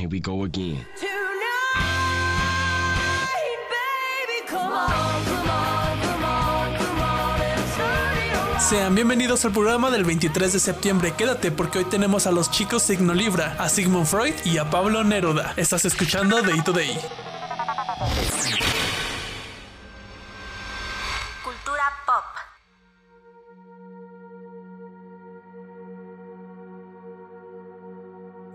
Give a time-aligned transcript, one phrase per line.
[0.00, 0.86] Here we go again.
[8.70, 11.12] Sean bienvenidos al programa del 23 de septiembre.
[11.18, 15.04] Quédate porque hoy tenemos a los chicos Signo Libra, a Sigmund Freud y a Pablo
[15.04, 15.52] Neruda.
[15.58, 16.98] Estás escuchando Day to Day.
[21.44, 22.49] Cultura pop.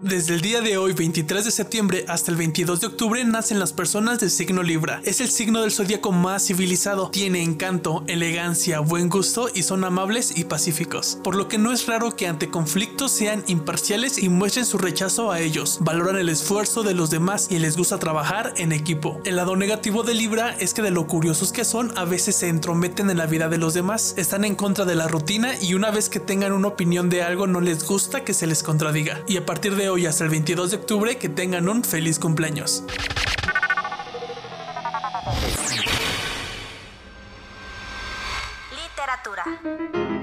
[0.00, 3.72] Desde el día de hoy, 23 de septiembre, hasta el 22 de octubre, nacen las
[3.72, 5.00] personas del signo Libra.
[5.02, 10.38] Es el signo del zodíaco más civilizado, tiene encanto, elegancia, buen gusto y son amables
[10.38, 11.18] y pacíficos.
[11.24, 15.32] Por lo que no es raro que ante conflictos sean imparciales y muestren su rechazo
[15.32, 15.78] a ellos.
[15.80, 19.20] Valoran el esfuerzo de los demás y les gusta trabajar en equipo.
[19.24, 22.46] El lado negativo de Libra es que de lo curiosos que son, a veces se
[22.46, 25.90] entrometen en la vida de los demás, están en contra de la rutina y una
[25.90, 29.24] vez que tengan una opinión de algo no les gusta que se les contradiga.
[29.26, 32.84] Y a partir de hoy hasta el 22 de octubre que tengan un feliz cumpleaños.
[38.70, 40.17] Literatura.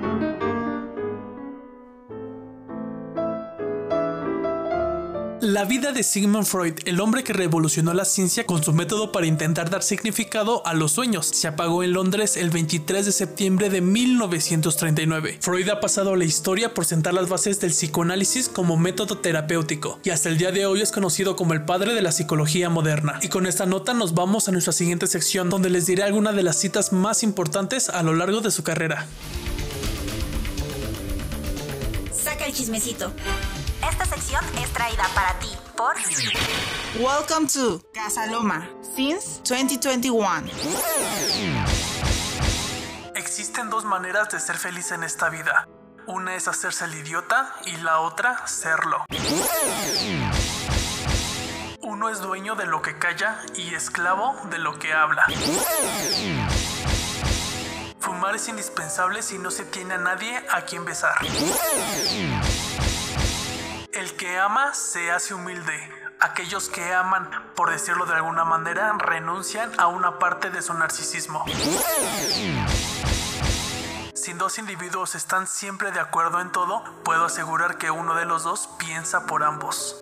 [5.46, 9.28] La vida de Sigmund Freud, el hombre que revolucionó la ciencia con su método para
[9.28, 13.80] intentar dar significado a los sueños, se apagó en Londres el 23 de septiembre de
[13.80, 15.38] 1939.
[15.40, 20.00] Freud ha pasado a la historia por sentar las bases del psicoanálisis como método terapéutico
[20.04, 23.20] y hasta el día de hoy es conocido como el padre de la psicología moderna.
[23.22, 26.42] Y con esta nota nos vamos a nuestra siguiente sección donde les diré algunas de
[26.42, 29.06] las citas más importantes a lo largo de su carrera.
[32.12, 33.14] Saca el chismecito.
[34.16, 35.94] Sección es traída para ti por
[36.98, 40.46] Welcome to Casa Loma since 2021.
[43.14, 45.68] Existen dos maneras de ser feliz en esta vida.
[46.08, 49.04] Una es hacerse el idiota y la otra serlo.
[51.82, 55.26] Uno es dueño de lo que calla y esclavo de lo que habla.
[58.00, 61.16] Fumar es indispensable si no se tiene a nadie a quien besar.
[64.06, 65.74] El que ama se hace humilde.
[66.20, 71.44] Aquellos que aman, por decirlo de alguna manera, renuncian a una parte de su narcisismo.
[74.14, 78.44] Si dos individuos están siempre de acuerdo en todo, puedo asegurar que uno de los
[78.44, 80.00] dos piensa por ambos.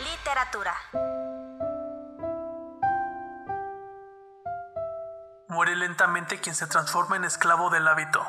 [0.00, 0.74] literatura.
[5.54, 8.26] Muere lentamente quien se transforma en esclavo del hábito,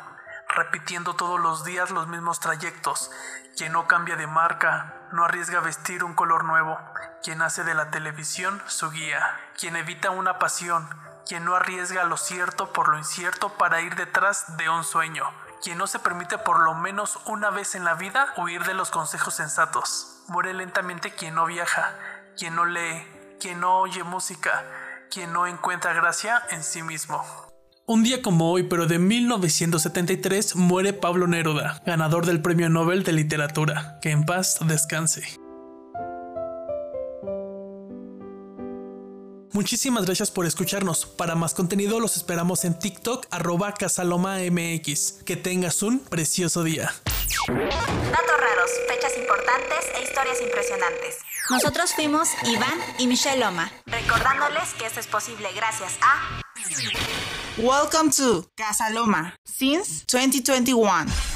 [0.48, 3.10] repitiendo todos los días los mismos trayectos,
[3.58, 6.78] quien no cambia de marca, no arriesga vestir un color nuevo,
[7.24, 10.88] quien hace de la televisión su guía, quien evita una pasión,
[11.26, 15.26] quien no arriesga lo cierto por lo incierto para ir detrás de un sueño,
[15.64, 18.92] quien no se permite por lo menos una vez en la vida huir de los
[18.92, 20.22] consejos sensatos.
[20.28, 21.92] Muere lentamente quien no viaja,
[22.38, 24.64] quien no lee, quien no oye música,
[25.10, 27.24] quien no encuentra gracia en sí mismo.
[27.88, 33.14] Un día como hoy, pero de 1973, muere Pablo Neruda, ganador del Premio Nobel de
[33.14, 34.00] Literatura.
[34.02, 35.24] Que en paz descanse.
[39.56, 41.06] Muchísimas gracias por escucharnos.
[41.06, 45.24] Para más contenido los esperamos en TikTok arroba casalomamx.
[45.24, 46.92] Que tengas un precioso día.
[47.48, 51.20] Datos raros, fechas importantes e historias impresionantes.
[51.50, 53.72] Nosotros fuimos Iván y Michelle Loma.
[54.16, 56.42] Recordándoles que esto es posible gracias a
[57.58, 61.35] Welcome to Casa Loma since 2021.